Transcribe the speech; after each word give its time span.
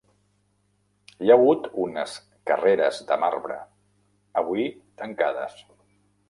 Hi 1.25 1.29
ha 1.31 1.35
hagut 1.39 1.67
unes 1.83 2.15
carreres 2.53 3.03
de 3.11 3.19
marbre, 3.25 3.59
avui 4.43 4.67
tancades. 5.05 5.63